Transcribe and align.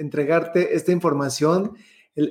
entregarte 0.00 0.74
esta 0.74 0.92
información. 0.92 1.76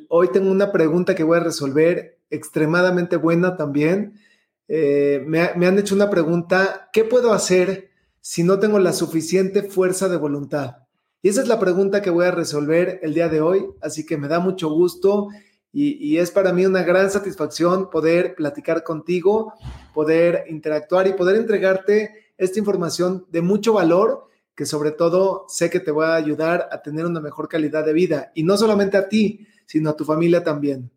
hoy 0.10 0.30
tengo 0.32 0.52
una 0.52 0.72
pregunta 0.72 1.16
que 1.16 1.24
voy 1.24 1.38
a 1.38 1.44
resolver 1.44 2.20
extremadamente 2.30 3.16
buena 3.16 3.56
también. 3.56 4.20
Eh, 4.68 5.24
me, 5.26 5.42
han 5.42 5.80
hecho 5.80 5.96
una 5.96 6.10
pregunta, 6.10 6.90
¿qué 6.94 7.04
puedo 7.04 7.34
hacer 7.34 7.90
si 8.22 8.44
no 8.44 8.60
tengo 8.60 8.80
la 8.80 8.94
suficiente 8.94 9.64
fuerza 9.64 10.10
de 10.10 10.18
voluntad? 10.18 10.78
Y 11.22 11.30
esa 11.30 11.42
es 11.42 11.48
la 11.48 11.60
pregunta 11.60 12.02
que 12.02 12.12
voy 12.12 12.26
a 12.26 12.32
resolver 12.32 13.00
el 13.02 13.14
día 13.14 13.30
de 13.30 13.42
hoy, 13.42 13.66
así 13.82 14.06
que 14.06 14.18
me 14.18 14.28
da 14.28 14.40
mucho 14.40 14.70
gusto 14.70 15.30
y, 15.72 16.18
es 16.18 16.32
para 16.32 16.52
mí 16.52 16.66
una 16.66 16.82
gran 16.82 17.12
satisfacción 17.12 17.92
poder 17.92 18.34
platicar 18.34 18.84
contigo, 18.84 19.54
poder 19.94 20.46
interactuar 20.50 21.08
y 21.08 21.14
poder 21.14 21.36
entregarte 21.36 22.32
esta 22.38 22.58
información 22.58 23.28
de 23.30 23.42
mucho 23.42 23.74
valor 23.74 24.29
que 24.60 24.66
sobre 24.66 24.92
todo 24.92 25.46
sé 25.48 25.70
que 25.70 25.80
te 25.80 25.90
va 25.90 26.12
a 26.12 26.18
ayudar 26.18 26.68
a 26.70 26.82
tener 26.82 27.06
una 27.06 27.22
mejor 27.22 27.48
calidad 27.48 27.86
de 27.86 27.94
vida 27.94 28.34
y 28.36 28.44
no 28.44 28.58
solamente 28.58 28.98
a 28.98 29.08
ti, 29.08 29.48
sino 29.66 29.90
a 29.90 29.96
tu 29.96 30.04
familia 30.04 30.44
también. 30.44 30.92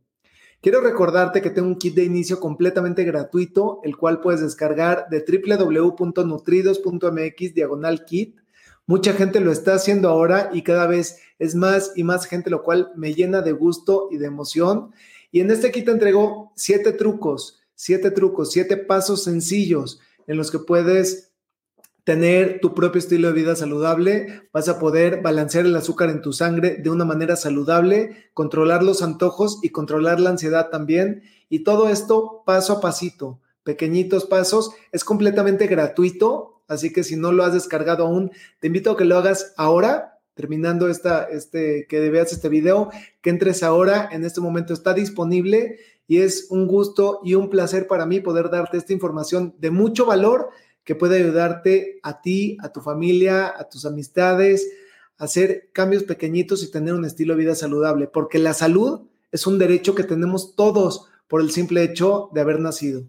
Quiero 0.61 0.81
recordarte 0.81 1.41
que 1.41 1.51
tengo 1.51 1.69
un 1.69 1.79
kit 1.79 1.95
de 1.95 2.03
inicio 2.03 2.41
completamente 2.41 3.05
gratuito, 3.05 3.79
el 3.85 3.97
cual 3.97 4.21
puedes 4.21 4.41
descargar 4.41 5.07
de 5.11 5.25
www.nutridos.mx 5.25 7.55
diagonal 7.55 8.05
kit. 8.05 8.41
Mucha 8.85 9.13
gente 9.13 9.39
lo 9.39 9.53
está 9.53 9.75
haciendo 9.75 10.09
ahora 10.09 10.51
y 10.53 10.63
cada 10.63 10.89
vez 10.89 11.21
es 11.39 11.55
más 11.55 11.93
y 11.95 12.03
más 12.03 12.27
gente, 12.27 12.51
lo 12.51 12.65
cual 12.65 12.91
me 12.97 13.15
llena 13.15 13.43
de 13.43 13.53
gusto 13.53 14.09
y 14.11 14.17
de 14.17 14.27
emoción. 14.27 14.91
Y 15.31 15.39
en 15.39 15.53
este 15.53 15.71
kit 15.71 15.85
te 15.85 15.93
entrego 15.93 16.51
siete 16.57 16.91
trucos, 16.91 17.63
siete 17.77 18.11
trucos, 18.11 18.51
siete 18.51 18.77
pasos 18.77 19.23
sencillos 19.23 20.01
en 20.27 20.37
los 20.37 20.51
que 20.51 20.59
puedes 20.59 21.32
tener 22.05 22.61
tu 22.61 22.75
propio 22.75 22.99
estilo 22.99 23.29
de 23.29 23.35
vida 23.35 23.55
saludable, 23.55 24.49
vas 24.53 24.69
a 24.69 24.79
poder 24.79 25.23
balancear 25.23 25.67
el 25.67 25.77
azúcar 25.77 26.11
en 26.11 26.21
tu 26.21 26.33
sangre 26.33 26.77
de 26.77 26.91
una 26.91 27.05
manera 27.05 27.37
saludable, 27.37 28.29
controlar 28.35 28.83
los 28.83 29.03
antojos 29.03 29.61
y 29.63 29.71
controlar 29.71 30.19
la 30.19 30.31
ansiedad 30.31 30.71
también. 30.71 31.23
Y 31.49 31.61
todo 31.61 31.89
esto 31.89 32.43
paso 32.45 32.75
a 32.75 32.81
pasito, 32.81 33.41
pequeñitos 33.63 34.25
pasos, 34.25 34.73
es 34.91 35.05
completamente 35.05 35.67
gratuito, 35.69 36.63
así 36.67 36.93
que 36.93 37.05
si 37.05 37.17
no 37.17 37.31
lo 37.31 37.45
has 37.45 37.53
descargado 37.53 38.07
aún, 38.07 38.33
te 38.59 38.67
invito 38.67 38.91
a 38.91 38.97
que 38.97 39.05
lo 39.05 39.17
hagas 39.17 39.55
ahora, 39.57 40.19
terminando 40.35 40.89
esta, 40.89 41.25
este, 41.25 41.87
que 41.89 42.11
veas 42.11 42.33
este 42.33 42.49
video, 42.49 42.91
que 43.21 43.31
entres 43.31 43.63
ahora, 43.63 44.09
en 44.11 44.25
este 44.25 44.41
momento 44.41 44.73
está 44.73 44.95
disponible 44.95 45.79
y 46.09 46.19
es 46.19 46.49
un 46.51 46.67
gusto 46.67 47.21
y 47.23 47.35
un 47.35 47.49
placer 47.49 47.87
para 47.87 48.07
mí 48.07 48.21
poder 48.21 48.51
darte 48.51 48.77
esta 48.77 48.93
información 48.93 49.55
de 49.59 49.71
mucho 49.71 50.05
valor 50.05 50.51
que 50.85 50.95
puede 50.95 51.17
ayudarte 51.17 52.01
a 52.03 52.21
ti, 52.21 52.57
a 52.61 52.73
tu 52.73 52.81
familia, 52.81 53.53
a 53.57 53.69
tus 53.69 53.85
amistades, 53.85 54.69
a 55.19 55.25
hacer 55.25 55.71
cambios 55.73 56.03
pequeñitos 56.03 56.63
y 56.63 56.71
tener 56.71 56.95
un 56.95 57.05
estilo 57.05 57.35
de 57.35 57.41
vida 57.41 57.55
saludable, 57.55 58.09
porque 58.09 58.39
la 58.39 58.55
salud 58.55 59.03
es 59.31 59.47
un 59.47 59.59
derecho 59.59 59.95
que 59.95 60.05
tenemos 60.05 60.57
todos 60.57 61.07
por 61.29 61.41
el 61.41 61.51
simple 61.51 61.83
hecho 61.83 62.29
de 62.33 62.41
haber 62.41 62.61
nacido. 62.61 63.05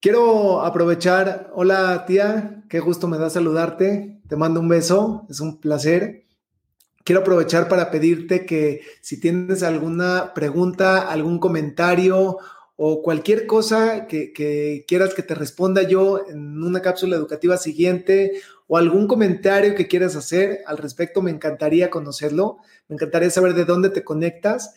Quiero 0.00 0.62
aprovechar, 0.62 1.50
hola 1.54 2.06
tía, 2.06 2.64
qué 2.68 2.80
gusto 2.80 3.06
me 3.06 3.18
da 3.18 3.30
saludarte, 3.30 4.20
te 4.26 4.36
mando 4.36 4.58
un 4.58 4.68
beso, 4.68 5.26
es 5.28 5.40
un 5.40 5.60
placer. 5.60 6.24
Quiero 7.04 7.20
aprovechar 7.20 7.68
para 7.68 7.90
pedirte 7.90 8.46
que 8.46 8.80
si 9.00 9.20
tienes 9.20 9.62
alguna 9.62 10.32
pregunta, 10.34 11.08
algún 11.08 11.38
comentario 11.38 12.38
o 12.84 13.00
cualquier 13.00 13.46
cosa 13.46 14.08
que, 14.08 14.32
quieras 14.88 15.14
que 15.14 15.22
te 15.22 15.36
responda 15.36 15.82
yo 15.82 16.26
en 16.28 16.60
una 16.60 16.82
cápsula 16.82 17.14
educativa 17.14 17.56
siguiente 17.56 18.40
o 18.66 18.76
algún 18.76 19.06
comentario 19.06 19.76
que 19.76 19.86
quieras 19.86 20.16
hacer 20.16 20.62
al 20.66 20.78
respecto, 20.78 21.22
me 21.22 21.30
encantaría 21.30 21.90
conocerlo, 21.90 22.56
me 22.88 22.94
encantaría 22.94 23.30
saber 23.30 23.54
de 23.54 23.66
dónde 23.66 23.90
te 23.90 24.02
conectas. 24.02 24.74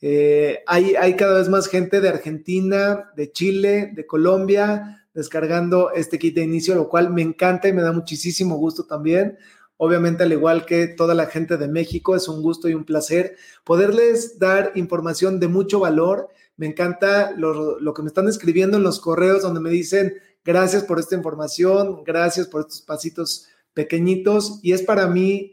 Eh, 0.00 0.60
hay, 0.68 0.94
hay 0.94 1.16
cada 1.16 1.36
vez 1.36 1.48
más 1.48 1.66
gente 1.66 2.00
de 2.00 2.08
Argentina, 2.08 3.10
de 3.16 3.32
Chile, 3.32 3.90
de 3.92 4.06
Colombia, 4.06 5.04
descargando 5.12 5.90
este 5.90 6.16
kit 6.20 6.36
de 6.36 6.44
inicio, 6.44 6.76
lo 6.76 6.88
cual 6.88 7.10
me 7.10 7.22
encanta 7.22 7.66
y 7.66 7.72
me 7.72 7.82
da 7.82 7.90
muchísimo 7.90 8.54
gusto 8.54 8.84
también. 8.84 9.36
Obviamente, 9.78 10.22
al 10.22 10.30
igual 10.30 10.64
que 10.64 10.86
toda 10.86 11.12
la 11.12 11.26
gente 11.26 11.56
de 11.56 11.66
México, 11.66 12.14
es 12.14 12.28
un 12.28 12.40
gusto 12.40 12.68
y 12.68 12.74
un 12.74 12.84
placer 12.84 13.34
poderles 13.64 14.38
dar 14.38 14.70
información 14.76 15.40
de 15.40 15.48
mucho 15.48 15.80
valor 15.80 16.28
me 16.58 16.66
encanta 16.66 17.32
lo, 17.36 17.94
que 17.94 18.02
me 18.02 18.08
están 18.08 18.28
escribiendo 18.28 18.76
en 18.76 18.82
los 18.82 19.00
correos 19.00 19.42
donde 19.42 19.60
me 19.60 19.70
dicen 19.70 20.14
gracias 20.44 20.82
por 20.82 20.98
esta 20.98 21.14
información, 21.14 22.02
gracias 22.04 22.48
por 22.48 22.62
estos 22.62 22.82
pasitos 22.82 23.46
pequeñitos. 23.74 24.58
Y 24.62 24.72
es 24.72 24.82
para 24.82 25.06
mí, 25.06 25.52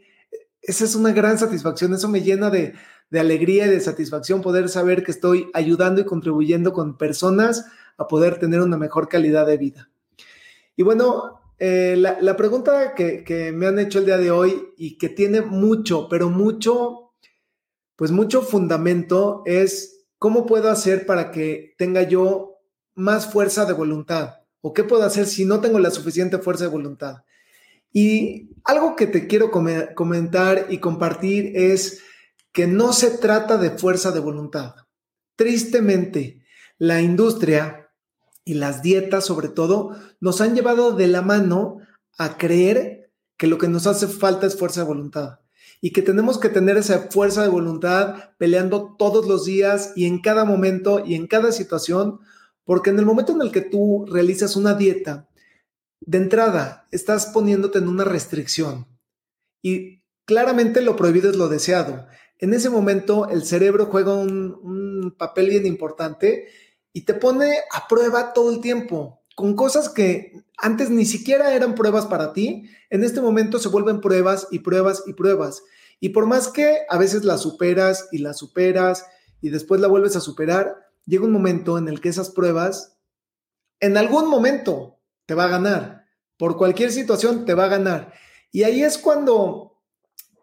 esa 0.60 0.84
es 0.84 0.96
una 0.96 1.12
gran 1.12 1.38
satisfacción, 1.38 1.94
eso 1.94 2.08
me 2.08 2.22
llena 2.22 2.50
de, 2.50 2.74
alegría 3.12 3.66
y 3.66 3.70
de 3.70 3.80
satisfacción 3.80 4.42
poder 4.42 4.68
saber 4.68 5.04
que 5.04 5.12
estoy 5.12 5.48
ayudando 5.54 6.00
y 6.00 6.04
contribuyendo 6.04 6.72
con 6.72 6.98
personas 6.98 7.66
a 7.96 8.08
poder 8.08 8.40
tener 8.40 8.60
una 8.60 8.76
mejor 8.76 9.08
calidad 9.08 9.46
de 9.46 9.56
vida. 9.58 9.88
Y 10.74 10.82
bueno, 10.82 11.40
eh, 11.56 11.94
la, 11.96 12.36
pregunta 12.36 12.94
que, 12.94 13.22
que, 13.22 13.52
me 13.52 13.68
han 13.68 13.78
hecho 13.78 14.00
el 14.00 14.06
día 14.06 14.18
de 14.18 14.32
hoy 14.32 14.70
y 14.76 14.98
que 14.98 15.08
tiene 15.08 15.40
mucho, 15.40 16.08
pero 16.08 16.30
mucho, 16.30 17.12
pues 17.94 18.10
mucho 18.10 18.42
fundamento 18.42 19.44
es 19.46 19.95
¿cómo 20.18 20.46
puedo 20.46 20.70
hacer 20.70 21.06
para 21.06 21.30
que 21.30 21.74
tenga 21.78 22.02
yo 22.02 22.56
más 22.94 23.30
fuerza 23.30 23.64
de 23.64 23.72
voluntad? 23.72 24.34
¿O 24.60 24.72
qué 24.72 24.84
puedo 24.84 25.02
hacer 25.04 25.26
si 25.26 25.44
no 25.44 25.60
tengo 25.60 25.78
la 25.78 25.90
suficiente 25.90 26.38
fuerza 26.38 26.64
de 26.64 26.70
voluntad? 26.70 27.24
Y 27.92 28.50
algo 28.64 28.96
que 28.96 29.06
te 29.06 29.26
quiero 29.26 29.50
comentar 29.50 30.66
y 30.68 30.78
compartir 30.78 31.52
es 31.54 32.02
que 32.52 32.66
no 32.66 32.92
se 32.92 33.10
trata 33.18 33.58
de 33.58 33.70
fuerza 33.70 34.12
de 34.12 34.20
voluntad. 34.20 34.74
Tristemente, 35.36 36.44
la 36.78 37.00
industria 37.00 37.90
y 38.44 38.54
las 38.54 38.82
dietas 38.82 39.24
sobre 39.24 39.48
todo 39.48 39.96
nos 40.20 40.40
han 40.40 40.54
llevado 40.54 40.92
de 40.92 41.06
la 41.06 41.22
mano 41.22 41.78
a 42.18 42.36
creer 42.36 43.10
que 43.36 43.46
lo 43.46 43.58
que 43.58 43.68
nos 43.68 43.86
hace 43.86 44.06
falta 44.06 44.46
es 44.46 44.58
fuerza 44.58 44.80
de 44.80 44.86
voluntad 44.86 45.38
y 45.80 45.92
que 45.92 46.02
tenemos 46.02 46.38
que 46.38 46.48
tener 46.48 46.76
esa 46.76 47.08
fuerza 47.10 47.42
de 47.42 47.48
voluntad 47.48 48.30
peleando 48.38 48.94
todos 48.98 49.26
los 49.26 49.44
días 49.44 49.92
y 49.96 50.06
en 50.06 50.20
cada 50.20 50.44
momento 50.44 51.02
y 51.04 51.14
en 51.14 51.26
cada 51.26 51.52
situación, 51.52 52.20
porque 52.64 52.90
en 52.90 52.98
el 52.98 53.06
momento 53.06 53.32
en 53.32 53.42
el 53.42 53.52
que 53.52 53.60
tú 53.60 54.06
realizas 54.08 54.56
una 54.56 54.74
dieta, 54.74 55.28
de 56.00 56.18
entrada 56.18 56.86
estás 56.90 57.26
poniéndote 57.26 57.78
en 57.78 57.88
una 57.88 58.04
restricción 58.04 58.86
y 59.62 60.02
claramente 60.24 60.82
lo 60.82 60.94
prohibido 60.96 61.30
es 61.30 61.36
lo 61.36 61.48
deseado. 61.48 62.06
En 62.38 62.52
ese 62.54 62.70
momento 62.70 63.28
el 63.28 63.44
cerebro 63.44 63.86
juega 63.86 64.14
un, 64.14 64.58
un 64.62 65.14
papel 65.16 65.48
bien 65.48 65.66
importante 65.66 66.48
y 66.92 67.02
te 67.02 67.14
pone 67.14 67.58
a 67.72 67.88
prueba 67.88 68.32
todo 68.32 68.50
el 68.52 68.60
tiempo 68.60 69.25
con 69.36 69.54
cosas 69.54 69.90
que 69.90 70.32
antes 70.56 70.88
ni 70.88 71.04
siquiera 71.04 71.54
eran 71.54 71.74
pruebas 71.74 72.06
para 72.06 72.32
ti, 72.32 72.70
en 72.88 73.04
este 73.04 73.20
momento 73.20 73.58
se 73.58 73.68
vuelven 73.68 74.00
pruebas 74.00 74.48
y 74.50 74.60
pruebas 74.60 75.04
y 75.06 75.12
pruebas. 75.12 75.62
Y 76.00 76.08
por 76.08 76.26
más 76.26 76.48
que 76.48 76.78
a 76.88 76.96
veces 76.96 77.22
las 77.22 77.42
superas 77.42 78.08
y 78.12 78.18
las 78.18 78.38
superas 78.38 79.04
y 79.42 79.50
después 79.50 79.82
la 79.82 79.88
vuelves 79.88 80.16
a 80.16 80.22
superar, 80.22 80.74
llega 81.04 81.26
un 81.26 81.32
momento 81.32 81.76
en 81.76 81.86
el 81.86 82.00
que 82.00 82.08
esas 82.08 82.30
pruebas, 82.30 82.96
en 83.78 83.98
algún 83.98 84.26
momento, 84.30 85.00
te 85.26 85.34
va 85.34 85.44
a 85.44 85.48
ganar. 85.48 86.06
Por 86.38 86.56
cualquier 86.56 86.90
situación, 86.90 87.44
te 87.44 87.52
va 87.52 87.66
a 87.66 87.68
ganar. 87.68 88.14
Y 88.52 88.62
ahí 88.62 88.82
es 88.82 88.96
cuando 88.96 89.82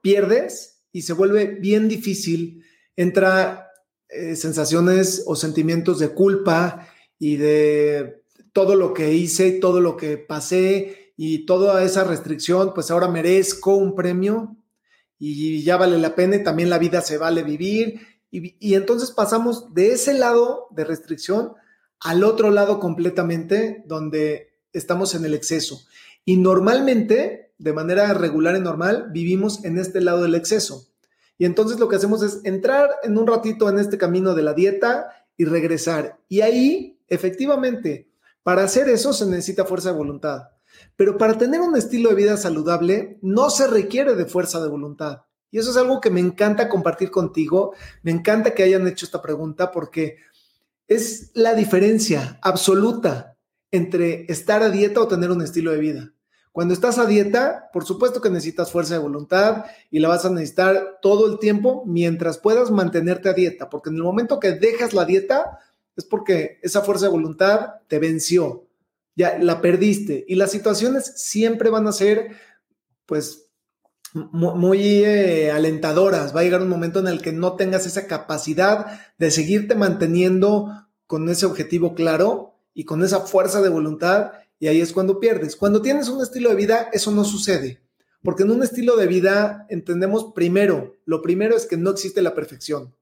pierdes 0.04 0.84
y 0.92 1.02
se 1.02 1.14
vuelve 1.14 1.48
bien 1.48 1.90
difícil. 1.90 2.64
Entra 2.96 3.72
eh, 4.10 4.36
sensaciones 4.36 5.24
o 5.26 5.36
sentimientos 5.36 5.98
de 5.98 6.10
culpa 6.10 6.88
y 7.18 7.38
de 7.38 8.23
todo 8.54 8.76
lo 8.76 8.94
que 8.94 9.14
hice, 9.14 9.52
todo 9.52 9.82
lo 9.82 9.98
que 9.98 10.18
pasé 10.18 11.14
y 11.18 11.46
toda 11.46 11.84
esa 11.84 12.04
restricción, 12.04 12.74
pues 12.74 12.92
ahora 12.92 13.08
merezco 13.08 13.76
un 13.76 13.96
premio 13.96 14.56
y 15.20 15.64
ya 15.64 15.78
vale 15.78 15.98
la 15.98 16.16
pena 16.16 16.38
y 16.38 16.44
también 16.44 16.70
la 16.70 16.78
vida 16.78 17.02
se 17.02 17.18
vale 17.18 17.44
vivir. 17.44 18.00
Y, 18.32 18.56
y 18.60 18.76
entonces 18.76 19.12
pasamos 19.12 19.74
de 19.74 19.94
ese 19.94 20.14
lado 20.14 20.68
de 20.72 20.86
restricción 20.86 21.54
al 22.00 22.24
otro 22.24 22.52
lado 22.52 22.80
completamente, 22.80 23.84
donde 23.88 24.54
estamos 24.74 25.16
en 25.16 25.26
el 25.26 25.34
exceso. 25.34 25.86
Y 26.26 26.38
normalmente, 26.38 27.54
de 27.58 27.74
manera 27.74 28.14
regular 28.14 28.56
y 28.56 28.60
normal, 28.60 29.08
vivimos 29.12 29.64
en 29.64 29.78
este 29.78 30.02
lado 30.02 30.24
del 30.24 30.36
exceso. 30.36 30.88
Y 31.38 31.46
entonces 31.46 31.80
lo 31.80 31.88
que 31.88 31.96
hacemos 31.96 32.22
es 32.22 32.42
entrar 32.44 32.90
en 33.04 33.18
un 33.18 33.28
ratito 33.28 33.70
en 33.70 33.80
este 33.80 33.98
camino 33.98 34.36
de 34.36 34.44
la 34.44 34.54
dieta 34.54 35.26
y 35.38 35.46
regresar. 35.46 36.20
Y 36.28 36.42
ahí, 36.42 37.00
efectivamente, 37.08 38.10
para 38.44 38.64
hacer 38.64 38.90
eso 38.90 39.14
se 39.14 39.26
necesita 39.26 39.66
fuerza 39.66 39.92
de 39.92 39.98
voluntad. 39.98 40.50
Pero 40.96 41.18
para 41.18 41.38
tener 41.38 41.62
un 41.62 41.76
estilo 41.76 42.10
de 42.10 42.16
vida 42.16 42.38
saludable 42.38 43.18
no 43.22 43.50
se 43.50 43.68
requiere 43.68 44.16
de 44.16 44.26
fuerza 44.26 44.62
de 44.62 44.70
voluntad. 44.70 45.22
Y 45.50 45.60
eso 45.60 45.72
es 45.72 45.78
algo 45.78 46.02
que 46.02 46.10
me 46.10 46.20
encanta 46.20 46.68
compartir 46.68 47.12
contigo. 47.12 47.74
Me 48.02 48.12
encanta 48.12 48.54
que 48.54 48.64
hayan 48.64 48.88
hecho 48.88 49.06
esta 49.06 49.22
pregunta 49.22 49.72
porque 49.72 50.18
es 50.88 51.32
la 51.34 51.54
diferencia 51.54 52.40
absoluta 52.42 53.38
entre 53.72 54.26
estar 54.30 54.62
a 54.62 54.70
dieta 54.70 55.00
o 55.00 55.08
tener 55.08 55.32
un 55.32 55.42
estilo 55.42 55.72
de 55.72 55.80
vida. 55.80 56.14
Cuando 56.52 56.76
estás 56.76 57.00
a 57.00 57.08
dieta, 57.08 57.70
por 57.74 57.84
supuesto 57.84 58.22
que 58.22 58.30
necesitas 58.30 58.72
fuerza 58.72 58.94
de 58.94 59.00
voluntad 59.00 59.66
y 59.90 60.00
la 60.00 60.10
vas 60.10 60.26
a 60.26 60.30
necesitar 60.30 61.00
todo 61.02 61.26
el 61.32 61.40
tiempo 61.40 61.84
mientras 61.88 62.38
puedas 62.38 62.70
mantenerte 62.70 63.30
a 63.30 63.34
dieta, 63.34 63.72
porque 63.72 63.90
en 63.90 63.96
el 63.96 64.04
momento 64.04 64.40
que 64.40 64.52
dejas 64.52 64.94
la 64.94 65.06
dieta 65.06 65.58
es 65.96 66.06
porque 66.06 66.60
esa 66.62 66.82
fuerza 66.82 67.06
de 67.06 67.12
voluntad 67.12 67.76
te 67.88 68.00
venció, 68.00 68.68
ya 69.16 69.38
la 69.38 69.62
perdiste 69.62 70.26
y 70.28 70.36
las 70.36 70.52
situaciones 70.52 71.14
siempre 71.16 71.70
van 71.70 71.88
a 71.88 71.92
ser 71.92 72.32
pues 73.06 73.50
muy 74.14 75.04
eh, 75.04 75.52
alentadoras. 75.52 76.36
Va 76.36 76.42
a 76.42 76.44
llegar 76.44 76.62
un 76.62 76.70
momento 76.70 77.00
en 77.00 77.08
el 77.08 77.22
que 77.22 77.32
no 77.32 77.56
tengas 77.56 77.86
esa 77.86 78.08
capacidad 78.08 79.02
de 79.18 79.32
seguirte 79.32 79.76
manteniendo 79.76 80.88
con 81.08 81.30
ese 81.30 81.46
objetivo 81.46 81.96
claro 81.96 82.60
y 82.74 82.86
con 82.86 83.04
esa 83.04 83.22
fuerza 83.22 83.62
de 83.62 83.70
voluntad 83.70 84.34
y 84.60 84.68
ahí 84.68 84.82
es 84.82 84.94
cuando 84.94 85.20
pierdes. 85.20 85.56
Cuando 85.56 85.82
tienes 85.82 86.08
un 86.08 86.22
estilo 86.22 86.50
de 86.50 86.56
vida, 86.56 86.90
eso 86.94 87.12
no 87.12 87.26
sucede. 87.26 87.82
Porque 88.22 88.44
en 88.44 88.52
un 88.52 88.64
estilo 88.64 88.96
de 88.96 89.08
vida 89.08 89.66
entendemos 89.70 90.32
primero, 90.34 90.96
lo 91.06 91.22
primero 91.22 91.58
es 91.58 91.66
que 91.66 91.76
no 91.76 91.90
existe 91.90 92.22
la 92.22 92.34
perfección. 92.34 92.96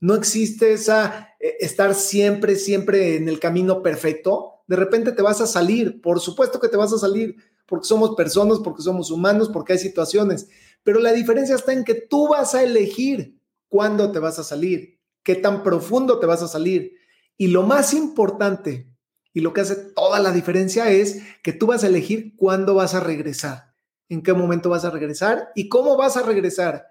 No 0.00 0.14
existe 0.14 0.72
esa 0.72 1.34
eh, 1.40 1.56
estar 1.60 1.94
siempre, 1.94 2.56
siempre 2.56 3.16
en 3.16 3.28
el 3.28 3.40
camino 3.40 3.82
perfecto. 3.82 4.62
De 4.66 4.76
repente 4.76 5.12
te 5.12 5.22
vas 5.22 5.40
a 5.40 5.46
salir, 5.46 6.00
por 6.00 6.20
supuesto 6.20 6.60
que 6.60 6.68
te 6.68 6.76
vas 6.76 6.92
a 6.92 6.98
salir, 6.98 7.36
porque 7.66 7.86
somos 7.86 8.14
personas, 8.14 8.58
porque 8.62 8.82
somos 8.82 9.10
humanos, 9.10 9.48
porque 9.48 9.74
hay 9.74 9.78
situaciones. 9.78 10.48
Pero 10.82 11.00
la 11.00 11.12
diferencia 11.12 11.56
está 11.56 11.72
en 11.72 11.84
que 11.84 11.94
tú 11.94 12.28
vas 12.28 12.54
a 12.54 12.62
elegir 12.62 13.40
cuándo 13.68 14.12
te 14.12 14.18
vas 14.18 14.38
a 14.38 14.44
salir, 14.44 15.00
qué 15.22 15.34
tan 15.34 15.62
profundo 15.62 16.18
te 16.18 16.26
vas 16.26 16.42
a 16.42 16.48
salir. 16.48 16.92
Y 17.36 17.48
lo 17.48 17.62
más 17.62 17.92
importante, 17.92 18.92
y 19.32 19.40
lo 19.40 19.52
que 19.52 19.60
hace 19.60 19.74
toda 19.74 20.20
la 20.20 20.32
diferencia 20.32 20.90
es 20.90 21.22
que 21.42 21.52
tú 21.52 21.66
vas 21.66 21.84
a 21.84 21.88
elegir 21.88 22.34
cuándo 22.36 22.74
vas 22.74 22.94
a 22.94 23.00
regresar, 23.00 23.74
en 24.08 24.22
qué 24.22 24.32
momento 24.32 24.70
vas 24.70 24.84
a 24.84 24.90
regresar 24.90 25.50
y 25.54 25.68
cómo 25.68 25.96
vas 25.96 26.16
a 26.16 26.22
regresar. 26.22 26.86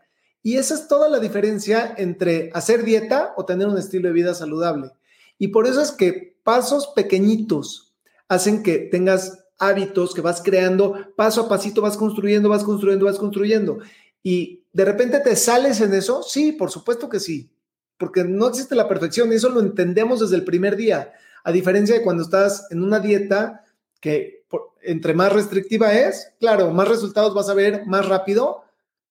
Y 0.45 0.57
esa 0.57 0.75
es 0.75 0.87
toda 0.87 1.09
la 1.09 1.17
diferencia 1.17 1.95
entre 1.97 2.51
hacer 2.53 2.83
dieta 2.83 3.33
o 3.35 3.45
tener 3.45 3.67
un 3.67 3.79
estilo 3.79 4.09
de 4.09 4.13
vida 4.13 4.35
saludable. 4.35 4.91
Y 5.39 5.47
por 5.47 5.65
eso 5.65 5.81
es 5.81 5.89
que 5.89 6.37
pasos 6.43 6.91
pequeñitos 6.95 7.95
hacen 8.27 8.61
que 8.61 8.77
tengas 8.77 9.39
hábitos 9.57 10.13
que 10.13 10.21
vas 10.21 10.43
creando, 10.43 11.15
paso 11.15 11.41
a 11.41 11.49
pasito 11.49 11.81
vas 11.81 11.97
construyendo, 11.97 12.47
vas 12.47 12.63
construyendo, 12.63 13.05
vas 13.05 13.17
construyendo. 13.17 13.79
Y 14.21 14.63
de 14.71 14.85
repente 14.85 15.19
te 15.19 15.35
sales 15.35 15.81
en 15.81 15.95
eso, 15.95 16.21
sí, 16.21 16.51
por 16.51 16.69
supuesto 16.69 17.09
que 17.09 17.19
sí, 17.19 17.49
porque 17.97 18.23
no 18.23 18.47
existe 18.47 18.75
la 18.75 18.87
perfección 18.87 19.31
y 19.31 19.37
eso 19.37 19.49
lo 19.49 19.61
entendemos 19.61 20.19
desde 20.19 20.35
el 20.35 20.45
primer 20.45 20.75
día. 20.75 21.11
A 21.43 21.51
diferencia 21.51 21.95
de 21.95 22.03
cuando 22.03 22.21
estás 22.21 22.67
en 22.69 22.83
una 22.83 22.99
dieta 22.99 23.63
que 23.99 24.45
entre 24.83 25.15
más 25.15 25.33
restrictiva 25.33 25.95
es, 25.95 26.33
claro, 26.39 26.69
más 26.69 26.87
resultados 26.87 27.33
vas 27.33 27.49
a 27.49 27.55
ver 27.55 27.87
más 27.87 28.07
rápido, 28.07 28.64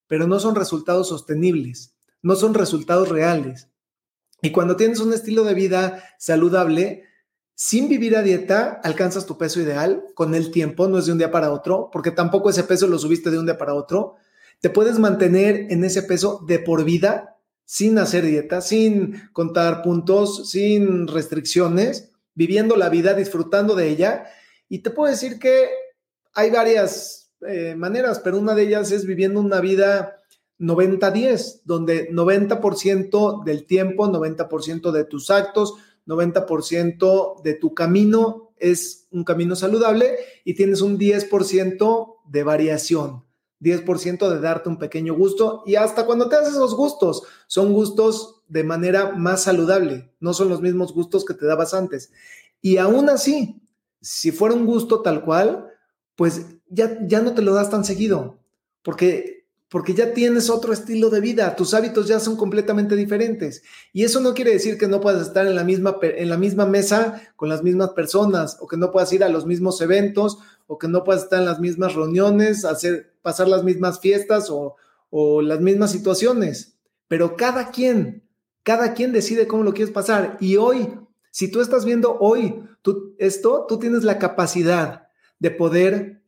pero 0.06 0.26
no 0.26 0.38
son 0.40 0.54
resultados 0.54 1.08
sostenibles, 1.08 1.94
no 2.22 2.36
son 2.36 2.54
resultados 2.54 3.08
reales. 3.08 3.68
Y 4.42 4.50
cuando 4.50 4.76
tienes 4.76 5.00
un 5.00 5.12
estilo 5.12 5.44
de 5.44 5.54
vida 5.54 6.04
saludable, 6.18 7.04
sin 7.54 7.88
vivir 7.88 8.16
a 8.16 8.22
dieta, 8.22 8.80
alcanzas 8.82 9.26
tu 9.26 9.38
peso 9.38 9.60
ideal 9.60 10.04
con 10.14 10.34
el 10.34 10.50
tiempo, 10.50 10.88
no 10.88 10.98
es 10.98 11.06
de 11.06 11.12
un 11.12 11.18
día 11.18 11.30
para 11.30 11.52
otro, 11.52 11.88
porque 11.92 12.10
tampoco 12.10 12.50
ese 12.50 12.64
peso 12.64 12.86
lo 12.88 12.98
subiste 12.98 13.30
de 13.30 13.38
un 13.38 13.46
día 13.46 13.56
para 13.56 13.74
otro. 13.74 14.16
Te 14.60 14.70
puedes 14.70 14.98
mantener 14.98 15.68
en 15.70 15.84
ese 15.84 16.02
peso 16.02 16.44
de 16.46 16.58
por 16.58 16.84
vida, 16.84 17.38
sin 17.64 17.96
hacer 17.98 18.24
dieta, 18.24 18.60
sin 18.60 19.30
contar 19.32 19.82
puntos, 19.82 20.50
sin 20.50 21.06
restricciones, 21.06 22.10
viviendo 22.34 22.76
la 22.76 22.88
vida, 22.88 23.14
disfrutando 23.14 23.74
de 23.74 23.88
ella. 23.88 24.26
Y 24.68 24.80
te 24.80 24.90
puedo 24.90 25.10
decir 25.10 25.38
que 25.38 25.68
hay 26.34 26.50
varias 26.50 27.23
eh, 27.46 27.74
maneras, 27.76 28.20
pero 28.20 28.38
una 28.38 28.54
de 28.54 28.62
ellas 28.62 28.90
es 28.90 29.06
viviendo 29.06 29.40
una 29.40 29.60
vida 29.60 30.20
90-10, 30.58 31.62
donde 31.64 32.10
90% 32.10 33.44
del 33.44 33.66
tiempo, 33.66 34.06
90% 34.06 34.92
de 34.92 35.04
tus 35.04 35.30
actos, 35.30 35.74
90% 36.06 37.42
de 37.42 37.54
tu 37.54 37.74
camino 37.74 38.52
es 38.56 39.08
un 39.10 39.24
camino 39.24 39.56
saludable 39.56 40.16
y 40.44 40.54
tienes 40.54 40.80
un 40.80 40.98
10% 40.98 42.16
de 42.26 42.42
variación, 42.44 43.24
10% 43.60 44.28
de 44.28 44.40
darte 44.40 44.68
un 44.68 44.78
pequeño 44.78 45.14
gusto 45.14 45.62
y 45.66 45.74
hasta 45.74 46.06
cuando 46.06 46.28
te 46.28 46.36
das 46.36 46.48
esos 46.48 46.74
gustos, 46.74 47.24
son 47.46 47.72
gustos 47.72 48.42
de 48.48 48.64
manera 48.64 49.12
más 49.12 49.42
saludable, 49.42 50.12
no 50.20 50.34
son 50.34 50.48
los 50.48 50.60
mismos 50.60 50.92
gustos 50.92 51.24
que 51.24 51.34
te 51.34 51.46
dabas 51.46 51.74
antes. 51.74 52.12
Y 52.60 52.78
aún 52.78 53.08
así, 53.08 53.60
si 54.00 54.32
fuera 54.32 54.54
un 54.54 54.66
gusto 54.66 55.02
tal 55.02 55.24
cual, 55.24 55.66
pues 56.16 56.46
ya, 56.68 56.98
ya 57.06 57.20
no 57.20 57.34
te 57.34 57.42
lo 57.42 57.54
das 57.54 57.70
tan 57.70 57.84
seguido, 57.84 58.38
porque, 58.82 59.46
porque 59.68 59.94
ya 59.94 60.12
tienes 60.12 60.50
otro 60.50 60.72
estilo 60.72 61.10
de 61.10 61.20
vida, 61.20 61.56
tus 61.56 61.74
hábitos 61.74 62.08
ya 62.08 62.20
son 62.20 62.36
completamente 62.36 62.96
diferentes. 62.96 63.62
Y 63.92 64.04
eso 64.04 64.20
no 64.20 64.34
quiere 64.34 64.52
decir 64.52 64.78
que 64.78 64.88
no 64.88 65.00
puedas 65.00 65.26
estar 65.26 65.46
en 65.46 65.54
la 65.54 65.64
misma, 65.64 65.98
en 66.02 66.28
la 66.28 66.36
misma 66.36 66.66
mesa 66.66 67.22
con 67.36 67.48
las 67.48 67.62
mismas 67.62 67.90
personas, 67.90 68.56
o 68.60 68.66
que 68.66 68.76
no 68.76 68.90
puedas 68.90 69.12
ir 69.12 69.24
a 69.24 69.28
los 69.28 69.46
mismos 69.46 69.80
eventos, 69.80 70.38
o 70.66 70.78
que 70.78 70.88
no 70.88 71.04
puedas 71.04 71.24
estar 71.24 71.40
en 71.40 71.46
las 71.46 71.60
mismas 71.60 71.94
reuniones, 71.94 72.64
hacer, 72.64 73.14
pasar 73.22 73.48
las 73.48 73.64
mismas 73.64 74.00
fiestas 74.00 74.48
o, 74.50 74.76
o 75.10 75.42
las 75.42 75.60
mismas 75.60 75.92
situaciones. 75.92 76.76
Pero 77.08 77.36
cada 77.36 77.70
quien 77.70 78.24
cada 78.64 78.94
quien 78.94 79.12
decide 79.12 79.46
cómo 79.46 79.62
lo 79.62 79.74
quieres 79.74 79.94
pasar. 79.94 80.36
Y 80.40 80.56
hoy, 80.56 80.98
si 81.30 81.48
tú 81.50 81.60
estás 81.60 81.84
viendo 81.84 82.18
hoy 82.18 82.64
esto, 83.18 83.66
tú 83.68 83.78
tienes 83.78 84.02
la 84.02 84.18
capacidad 84.18 85.08
de 85.38 85.50
poder 85.50 86.22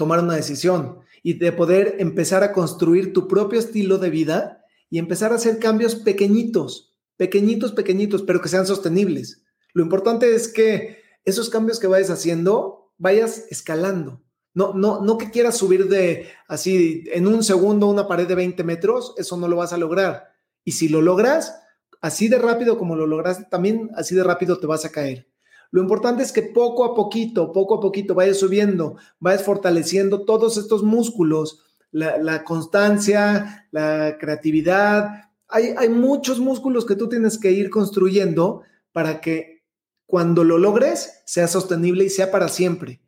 tomar 0.00 0.20
una 0.20 0.34
decisión 0.34 1.00
y 1.22 1.34
de 1.34 1.52
poder 1.52 1.96
empezar 1.98 2.42
a 2.42 2.52
construir 2.52 3.12
tu 3.12 3.28
propio 3.28 3.58
estilo 3.58 3.98
de 3.98 4.08
vida 4.08 4.64
y 4.88 4.98
empezar 4.98 5.30
a 5.30 5.34
hacer 5.34 5.58
cambios 5.58 5.94
pequeñitos, 5.94 6.96
pequeñitos, 7.18 7.72
pequeñitos, 7.72 8.22
pero 8.22 8.40
que 8.40 8.48
sean 8.48 8.66
sostenibles. 8.66 9.44
Lo 9.74 9.82
importante 9.82 10.34
es 10.34 10.48
que 10.48 11.00
esos 11.26 11.50
cambios 11.50 11.78
que 11.78 11.86
vayas 11.86 12.08
haciendo, 12.08 12.94
vayas 12.96 13.44
escalando. 13.50 14.22
No, 14.54 14.72
no, 14.72 15.02
no 15.02 15.18
que 15.18 15.30
quieras 15.30 15.58
subir 15.58 15.86
de 15.90 16.28
así 16.48 17.04
en 17.12 17.26
un 17.26 17.44
segundo 17.44 17.86
una 17.86 18.08
pared 18.08 18.26
de 18.26 18.36
20 18.36 18.64
metros, 18.64 19.12
eso 19.18 19.36
no 19.36 19.48
lo 19.48 19.56
vas 19.56 19.74
a 19.74 19.78
lograr. 19.78 20.32
Y 20.64 20.72
si 20.72 20.88
lo 20.88 21.02
logras, 21.02 21.60
así 22.00 22.28
de 22.28 22.38
rápido 22.38 22.78
como 22.78 22.96
lo 22.96 23.06
lograste, 23.06 23.44
también 23.50 23.90
así 23.96 24.14
de 24.14 24.24
rápido 24.24 24.58
te 24.58 24.66
vas 24.66 24.86
a 24.86 24.92
caer. 24.92 25.29
Lo 25.70 25.80
importante 25.80 26.22
es 26.22 26.32
que 26.32 26.42
poco 26.42 26.84
a 26.84 26.94
poquito, 26.94 27.52
poco 27.52 27.76
a 27.76 27.80
poquito 27.80 28.14
vayas 28.14 28.38
subiendo, 28.38 28.96
vayas 29.20 29.44
fortaleciendo 29.44 30.24
todos 30.24 30.56
estos 30.56 30.82
músculos, 30.82 31.62
la, 31.92 32.44
constancia, 32.44 33.68
la 33.70 34.16
creatividad. 34.18 35.30
Hay, 35.48 35.88
muchos 35.88 36.40
músculos 36.40 36.84
que 36.86 36.96
tú 36.96 37.08
tienes 37.08 37.38
que 37.38 37.52
ir 37.52 37.70
construyendo 37.70 38.62
para 38.92 39.20
que 39.20 39.64
cuando 40.06 40.42
lo 40.42 40.58
logres 40.58 41.22
sea 41.24 41.46
sostenible 41.46 42.04
y 42.04 42.10
sea 42.10 42.32
para 42.32 42.48
siempre. 42.48 43.00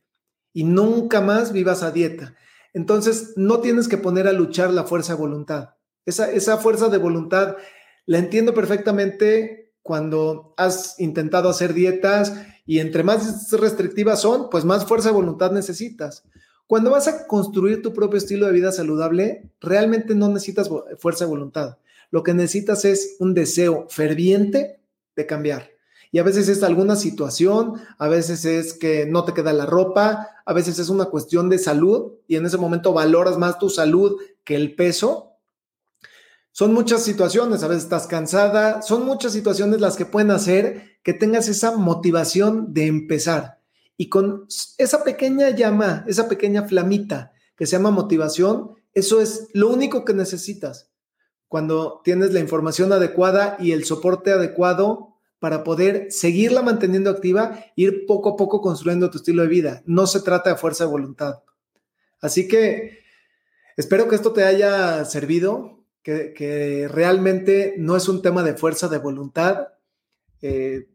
Y 0.52 0.64
nunca 0.64 1.20
más 1.20 1.52
vivas 1.52 1.82
a 1.82 1.90
dieta. 1.90 2.36
Entonces, 2.74 3.32
no 3.36 3.60
tienes 3.60 3.88
que 3.88 3.98
poner 3.98 4.28
a 4.28 4.32
luchar 4.32 4.70
la 4.70 4.84
fuerza 4.84 5.14
de 5.14 5.20
voluntad. 5.20 5.70
Esa 6.04 6.58
fuerza 6.58 6.88
de 6.88 6.98
voluntad 6.98 7.56
la 8.06 8.18
entiendo 8.18 8.54
perfectamente 8.54 9.72
cuando 9.82 10.54
has 10.56 10.98
intentado 10.98 11.48
hacer 11.48 11.74
dietas 11.74 12.34
y 12.66 12.78
entre 12.78 13.02
más 13.02 13.50
restrictivas 13.52 14.20
son, 14.20 14.48
pues 14.50 14.64
más 14.64 14.86
fuerza 14.86 15.08
de 15.08 15.14
voluntad 15.14 15.52
necesitas. 15.52 16.24
Cuando 16.66 16.90
vas 16.90 17.08
a 17.08 17.26
construir 17.26 17.82
tu 17.82 17.92
propio 17.92 18.18
estilo 18.18 18.46
de 18.46 18.52
vida 18.52 18.72
saludable, 18.72 19.50
realmente 19.60 20.14
no 20.14 20.28
necesitas 20.28 20.70
fuerza 20.98 21.24
de 21.24 21.30
voluntad. 21.30 21.78
Lo 22.10 22.22
que 22.22 22.34
necesitas 22.34 22.84
es 22.84 23.16
un 23.18 23.34
deseo 23.34 23.86
ferviente 23.88 24.80
de 25.16 25.26
cambiar. 25.26 25.70
Y 26.10 26.18
a 26.18 26.22
veces 26.22 26.48
es 26.48 26.62
alguna 26.62 26.94
situación, 26.96 27.80
a 27.98 28.06
veces 28.06 28.44
es 28.44 28.74
que 28.74 29.06
no 29.06 29.24
te 29.24 29.32
queda 29.32 29.52
la 29.54 29.64
ropa, 29.64 30.28
a 30.44 30.52
veces 30.52 30.78
es 30.78 30.90
una 30.90 31.06
cuestión 31.06 31.48
de 31.48 31.58
salud 31.58 32.12
y 32.28 32.36
en 32.36 32.44
ese 32.44 32.58
momento 32.58 32.92
valoras 32.92 33.38
más 33.38 33.58
tu 33.58 33.70
salud 33.70 34.20
que 34.44 34.54
el 34.54 34.74
peso 34.74 35.31
son 36.52 36.74
muchas 36.74 37.02
situaciones, 37.02 37.62
a 37.62 37.68
veces 37.68 37.84
estás 37.84 38.06
cansada, 38.06 38.82
son 38.82 39.04
muchas 39.06 39.32
situaciones 39.32 39.80
las 39.80 39.96
que 39.96 40.06
pueden 40.06 40.30
hacer 40.30 40.98
que 41.02 41.14
tengas 41.14 41.48
esa 41.48 41.76
motivación 41.76 42.72
de 42.74 42.86
empezar. 42.86 43.58
Y 43.96 44.08
con 44.08 44.46
esa 44.78 45.02
pequeña 45.02 45.50
llama, 45.50 46.04
esa 46.06 46.28
pequeña 46.28 46.64
flamita 46.64 47.32
que 47.56 47.66
se 47.66 47.72
llama 47.76 47.90
motivación, 47.90 48.72
eso 48.92 49.20
es 49.20 49.48
lo 49.54 49.68
único 49.68 50.04
que 50.04 50.14
necesitas. 50.14 50.90
cuando 51.52 52.00
tienes 52.02 52.32
la 52.32 52.40
información 52.40 52.94
adecuada 52.94 53.58
y 53.60 53.72
el 53.72 53.84
soporte 53.84 54.32
adecuado 54.32 55.18
para 55.38 55.64
poder 55.64 56.10
seguirla 56.10 56.62
manteniendo 56.62 57.10
activa, 57.10 57.66
ir 57.76 58.06
poco 58.06 58.30
a 58.30 58.36
poco 58.36 58.62
construyendo 58.62 59.10
tu 59.10 59.18
estilo 59.18 59.42
de 59.42 59.48
vida. 59.48 59.82
No 59.84 60.06
se 60.06 60.20
trata 60.22 60.48
de 60.48 60.56
fuerza 60.56 60.84
de 60.84 60.90
voluntad. 60.90 61.42
Así 62.22 62.48
que 62.48 63.00
espero 63.76 64.08
que 64.08 64.14
esto 64.14 64.32
te 64.32 64.44
haya 64.44 65.04
servido, 65.04 65.81
que, 66.02 66.88
realmente 66.90 67.74
no 67.78 67.96
es 67.96 68.08
un 68.08 68.22
tema 68.22 68.42
de 68.42 68.54
fuerza 68.54 68.88
de 68.88 68.98
voluntad. 68.98 69.68
Eh, 70.40 70.88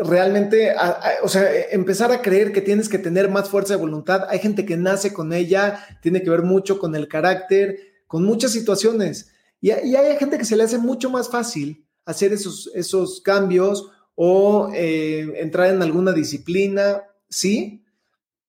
realmente, 0.00 0.74
o 1.22 1.28
sea, 1.28 1.48
empezar 1.70 2.12
a 2.12 2.22
creer 2.22 2.52
que 2.52 2.60
tienes 2.60 2.88
que 2.88 2.98
tener 2.98 3.28
más 3.28 3.48
fuerza 3.48 3.74
de 3.74 3.80
voluntad. 3.80 4.26
Hay 4.28 4.38
gente 4.38 4.64
que 4.64 4.76
nace 4.76 5.12
con 5.12 5.32
ella, 5.32 5.84
tiene 6.02 6.22
que 6.22 6.30
ver 6.30 6.42
mucho 6.42 6.78
con 6.78 6.94
el 6.94 7.08
carácter, 7.08 7.78
con 8.06 8.24
muchas 8.24 8.52
situaciones. 8.52 9.30
Y, 9.60 9.70
hay 9.70 10.16
gente 10.16 10.38
que 10.38 10.44
se 10.44 10.56
le 10.56 10.64
hace 10.64 10.78
mucho 10.78 11.10
más 11.10 11.28
fácil 11.28 11.86
hacer 12.04 12.32
esos, 12.32 12.70
esos 12.74 13.20
cambios 13.20 13.90
o 14.14 14.70
eh, 14.74 15.32
entrar 15.36 15.68
en 15.68 15.82
alguna 15.82 16.12
disciplina, 16.12 17.02
sí, 17.28 17.84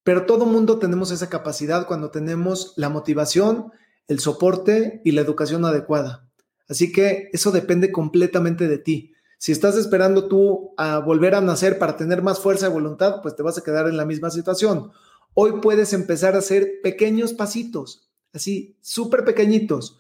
pero 0.04 0.26
todo 0.26 0.46
mundo 0.46 0.80
tenemos 0.80 1.12
esa 1.12 1.30
capacidad 1.30 1.86
cuando 1.86 2.10
tenemos 2.12 2.74
la 2.76 2.90
motivación, 2.90 3.72
el 4.12 4.20
soporte 4.20 5.02
y 5.06 5.12
la 5.12 5.22
educación 5.22 5.64
adecuada. 5.64 6.28
Así 6.68 6.92
que 6.92 7.30
eso 7.32 7.52
depende 7.52 7.94
completamente 7.94 8.68
de 8.68 8.78
ti. 8.78 9.14
Si 9.38 9.54
estás 9.54 9.78
esperando 9.78 10.28
tú 10.28 10.74
a 10.76 11.00
volver 11.00 11.34
a 11.34 11.40
nacer 11.40 11.80
para 11.80 11.96
tener 11.96 12.22
más 12.22 12.40
fuerza 12.40 12.68
de 12.68 12.74
voluntad, 12.74 13.22
pues 13.22 13.38
te 13.38 13.44
vas 13.44 13.58
a 13.58 13.64
quedar 13.64 13.88
en 13.88 13.96
la 13.96 14.06
misma 14.06 14.30
situación. 14.30 14.92
Hoy 15.34 15.62
puedes 15.62 15.94
empezar 15.94 16.36
a 16.36 16.40
hacer 16.40 16.82
pequeños 16.84 17.32
pasitos, 17.32 18.10
así, 18.34 18.76
súper 18.82 19.24
pequeñitos. 19.24 19.98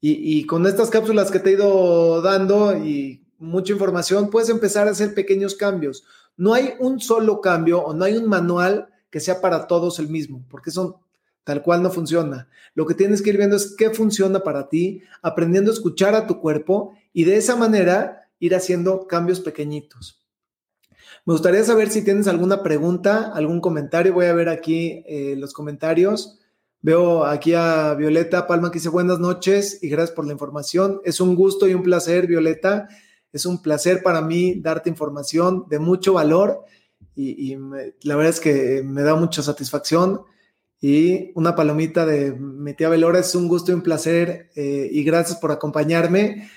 Y, 0.00 0.44
con 0.46 0.66
estas 0.66 0.90
cápsulas 0.90 1.30
que 1.30 1.38
te 1.38 1.50
he 1.50 1.52
ido 1.52 2.20
dando 2.20 2.76
y 2.76 3.24
mucha 3.38 3.72
información, 3.72 4.30
puedes 4.30 4.48
empezar 4.48 4.88
a 4.88 4.90
hacer 4.90 5.14
pequeños 5.14 5.54
cambios. 5.54 6.02
No 6.36 6.54
hay 6.54 6.74
un 6.80 6.98
solo 6.98 7.40
cambio 7.40 7.80
o 7.80 7.94
no 7.94 8.04
hay 8.04 8.16
un 8.16 8.28
manual 8.28 8.88
que 9.10 9.20
sea 9.20 9.40
para 9.40 9.68
todos 9.68 10.00
el 10.00 10.08
mismo, 10.08 10.44
porque 10.50 10.72
son 10.72 10.96
tal 11.44 11.62
cual 11.62 11.82
no 11.82 11.90
funciona. 11.90 12.48
Lo 12.74 12.86
que 12.86 12.94
tienes 12.94 13.22
que 13.22 13.30
ir 13.30 13.36
viendo 13.36 13.56
es 13.56 13.74
qué 13.76 13.90
funciona 13.90 14.40
para 14.40 14.68
ti, 14.68 15.02
aprendiendo 15.22 15.70
a 15.70 15.74
escuchar 15.74 16.14
a 16.14 16.26
tu 16.26 16.40
cuerpo 16.40 16.94
y 17.12 17.24
de 17.24 17.36
esa 17.36 17.56
manera 17.56 18.28
ir 18.38 18.54
haciendo 18.54 19.06
cambios 19.06 19.40
pequeñitos. 19.40 20.22
Me 21.24 21.34
gustaría 21.34 21.62
saber 21.62 21.90
si 21.90 22.02
tienes 22.02 22.26
alguna 22.26 22.62
pregunta, 22.62 23.30
algún 23.32 23.60
comentario. 23.60 24.12
Voy 24.12 24.26
a 24.26 24.34
ver 24.34 24.48
aquí 24.48 25.04
eh, 25.06 25.36
los 25.38 25.52
comentarios. 25.52 26.40
Veo 26.80 27.24
aquí 27.24 27.54
a 27.54 27.94
Violeta 27.94 28.48
Palma 28.48 28.72
que 28.72 28.80
dice 28.80 28.88
buenas 28.88 29.20
noches 29.20 29.78
y 29.82 29.88
gracias 29.88 30.16
por 30.16 30.26
la 30.26 30.32
información. 30.32 31.00
Es 31.04 31.20
un 31.20 31.36
gusto 31.36 31.68
y 31.68 31.74
un 31.74 31.84
placer, 31.84 32.26
Violeta. 32.26 32.88
Es 33.32 33.46
un 33.46 33.62
placer 33.62 34.02
para 34.02 34.20
mí 34.20 34.60
darte 34.60 34.90
información 34.90 35.64
de 35.68 35.78
mucho 35.78 36.14
valor 36.14 36.64
y, 37.14 37.56
la 38.02 38.16
verdad 38.16 38.30
es 38.30 38.40
que 38.40 38.82
me 38.84 39.02
da 39.02 39.14
mucha 39.14 39.42
satisfacción. 39.42 40.22
Y 40.84 41.30
una 41.36 41.54
palomita 41.54 42.04
de 42.04 42.32
mi 42.32 42.74
tía 42.74 42.88
Belora 42.88 43.20
es 43.20 43.36
un 43.36 43.46
gusto 43.46 43.70
y 43.70 43.74
un 43.74 43.82
placer 43.82 44.50
eh, 44.56 44.88
y 44.90 45.04
gracias 45.04 45.38
por 45.38 45.52
acompañarme. 45.52 46.50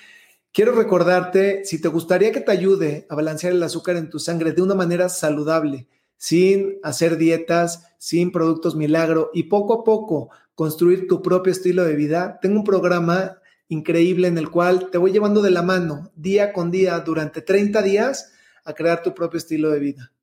Quiero 0.51 0.71
recordarte, 0.71 1.63
si 1.63 1.79
te 1.79 1.89
gustaría 1.89 2.31
que 2.31 2.41
te 2.41 2.51
ayude 2.51 3.05
a 3.07 3.13
balancear 3.13 3.53
el 3.53 3.61
azúcar 3.61 3.97
en 3.97 4.09
tu 4.09 4.17
sangre 4.17 4.53
de 4.53 4.63
una 4.63 4.73
manera 4.73 5.09
saludable, 5.09 5.87
sin 6.17 6.79
hacer 6.81 7.17
dietas, 7.17 7.83
sin 7.99 8.31
productos 8.31 8.75
milagro 8.75 9.29
y 9.31 9.43
poco 9.43 9.81
a 9.81 9.83
poco 9.83 10.31
construir 10.55 11.07
tu 11.07 11.21
propio 11.21 11.51
estilo 11.51 11.83
de 11.83 11.95
vida, 11.95 12.39
tengo 12.41 12.55
un 12.55 12.63
programa 12.63 13.37
increíble 13.67 14.27
en 14.27 14.39
el 14.39 14.49
cual 14.49 14.89
te 14.89 14.97
voy 14.97 15.11
llevando 15.11 15.43
de 15.43 15.51
la 15.51 15.61
mano 15.61 16.11
día 16.15 16.51
con 16.51 16.71
día 16.71 16.99
durante 17.01 17.43
30 17.43 17.79
días 17.83 18.33
a 18.63 18.73
crear 18.73 19.03
tu 19.03 19.13
propio 19.13 19.37
estilo 19.37 19.69
de 19.69 19.79
vida. 19.79 20.14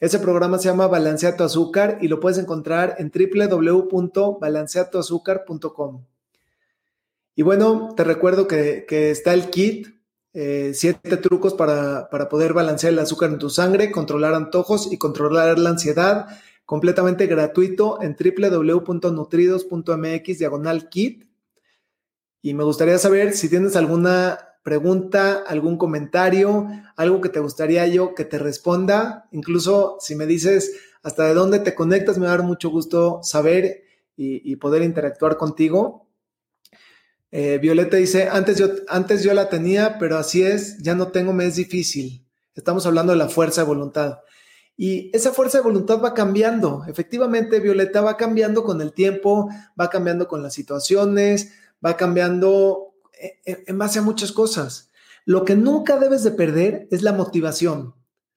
Ese 0.00 0.18
programa 0.20 0.58
se 0.58 0.68
llama 0.68 0.86
Balancea 0.86 1.36
tu 1.36 1.42
azúcar 1.42 1.98
y 2.00 2.06
lo 2.06 2.20
puedes 2.20 2.38
encontrar 2.38 2.94
en 2.98 3.10
www.balanceatoazúcar.com. 3.10 6.04
Y 7.34 7.42
bueno, 7.42 7.88
te 7.96 8.04
recuerdo 8.04 8.46
que, 8.46 8.86
está 8.88 9.34
el 9.34 9.50
kit, 9.50 9.88
eh, 10.34 10.70
siete 10.74 11.16
trucos 11.16 11.54
para, 11.54 12.08
poder 12.28 12.52
balancear 12.52 12.92
el 12.92 13.00
azúcar 13.00 13.30
en 13.30 13.38
tu 13.38 13.50
sangre, 13.50 13.90
controlar 13.90 14.34
antojos 14.34 14.92
y 14.92 14.98
controlar 14.98 15.58
la 15.58 15.70
ansiedad, 15.70 16.28
completamente 16.64 17.26
gratuito 17.26 18.00
en 18.00 18.14
www.nutridos.mx 18.16 20.38
diagonal 20.38 20.88
kit. 20.88 21.24
Y 22.40 22.54
me 22.54 22.62
gustaría 22.62 22.98
saber 22.98 23.34
si 23.34 23.48
tienes 23.48 23.74
alguna 23.74 24.47
pregunta, 24.62 25.44
algún 25.46 25.78
comentario, 25.78 26.68
algo 26.96 27.20
que 27.20 27.28
te 27.28 27.40
gustaría 27.40 27.86
yo 27.86 28.14
que 28.14 28.24
te 28.24 28.38
responda. 28.38 29.28
Incluso 29.32 29.96
si 30.00 30.14
me 30.14 30.26
dices 30.26 30.72
hasta 31.02 31.24
de 31.24 31.34
dónde 31.34 31.60
te 31.60 31.74
conectas, 31.74 32.18
me 32.18 32.26
va 32.26 32.32
a 32.32 32.36
dar 32.36 32.46
mucho 32.46 32.70
gusto 32.70 33.20
saber 33.22 33.84
y 34.16 34.56
poder 34.56 34.82
interactuar 34.82 35.36
contigo. 35.36 36.08
Eh, 37.30 37.58
Violeta 37.60 37.96
dice, 37.96 38.28
antes 38.30 38.58
yo, 38.58 38.68
antes 38.88 39.22
yo 39.22 39.34
la 39.34 39.48
tenía, 39.48 39.98
pero 39.98 40.16
así 40.16 40.42
es, 40.42 40.78
ya 40.78 40.94
no 40.94 41.08
tengo, 41.08 41.32
me 41.32 41.46
es 41.46 41.56
difícil. 41.56 42.26
Estamos 42.54 42.86
hablando 42.86 43.12
de 43.12 43.18
la 43.18 43.28
fuerza 43.28 43.62
de 43.62 43.66
voluntad. 43.68 44.18
Y 44.76 45.10
esa 45.14 45.32
fuerza 45.32 45.58
de 45.58 45.64
voluntad 45.64 46.00
va 46.02 46.14
cambiando. 46.14 46.84
Efectivamente, 46.88 47.60
Violeta 47.60 48.00
va 48.00 48.16
cambiando 48.16 48.62
con 48.62 48.80
el 48.80 48.92
tiempo, 48.92 49.48
va 49.78 49.90
cambiando 49.90 50.28
con 50.28 50.42
las 50.42 50.54
situaciones, 50.54 51.52
va 51.84 51.96
cambiando 51.96 52.87
en 53.44 53.78
base 53.78 53.98
a 53.98 54.02
muchas 54.02 54.32
cosas. 54.32 54.90
Lo 55.24 55.44
que 55.44 55.56
nunca 55.56 55.98
debes 55.98 56.22
de 56.24 56.30
perder 56.30 56.88
es 56.90 57.02
la 57.02 57.12
motivación. 57.12 57.94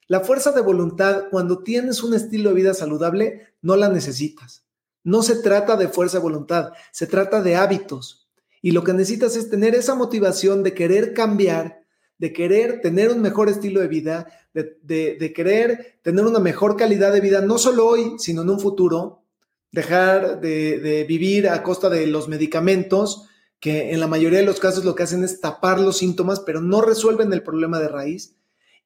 La 0.07 0.19
fuerza 0.19 0.51
de 0.51 0.61
voluntad, 0.61 1.25
cuando 1.31 1.63
tienes 1.63 2.03
un 2.03 2.13
estilo 2.13 2.49
de 2.49 2.55
vida 2.55 2.73
saludable, 2.73 3.55
no 3.61 3.77
la 3.77 3.87
necesitas. 3.87 4.65
No 5.03 5.23
se 5.23 5.37
trata 5.37 5.77
de 5.77 5.87
fuerza 5.87 6.17
de 6.17 6.23
voluntad, 6.23 6.73
se 6.91 7.07
trata 7.07 7.41
de 7.41 7.55
hábitos. 7.55 8.27
Y 8.61 8.71
lo 8.71 8.83
que 8.83 8.93
necesitas 8.93 9.35
es 9.35 9.49
tener 9.49 9.73
esa 9.73 9.95
motivación 9.95 10.63
de 10.63 10.73
querer 10.73 11.13
cambiar, 11.13 11.85
de 12.17 12.33
querer 12.33 12.81
tener 12.81 13.09
un 13.09 13.21
mejor 13.21 13.49
estilo 13.49 13.79
de 13.79 13.87
vida, 13.87 14.27
de, 14.53 15.33
querer 15.35 15.97
tener 16.03 16.25
una 16.25 16.39
mejor 16.39 16.75
calidad 16.75 17.13
de 17.13 17.21
vida, 17.21 17.41
no 17.41 17.57
solo 17.57 17.87
hoy, 17.87 18.15
sino 18.19 18.43
en 18.43 18.49
un 18.49 18.59
futuro, 18.59 19.23
dejar 19.71 20.41
de, 20.41 21.05
vivir 21.07 21.49
a 21.49 21.63
costa 21.63 21.89
de 21.89 22.05
los 22.05 22.27
medicamentos, 22.27 23.29
que 23.61 23.91
en 23.91 23.99
la 23.99 24.07
mayoría 24.07 24.39
de 24.39 24.45
los 24.45 24.59
casos 24.59 24.83
lo 24.83 24.95
que 24.95 25.03
hacen 25.03 25.23
es 25.23 25.39
tapar 25.39 25.79
los 25.79 25.99
síntomas, 25.99 26.39
pero 26.39 26.61
no 26.61 26.81
resuelven 26.81 27.31
el 27.31 27.43
problema 27.43 27.79
de 27.79 27.87
raíz. 27.87 28.35